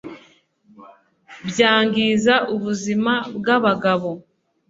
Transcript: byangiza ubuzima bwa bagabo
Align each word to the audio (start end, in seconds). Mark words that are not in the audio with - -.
byangiza 1.49 2.33
ubuzima 2.55 3.13
bwa 3.37 3.55
bagabo 3.65 4.09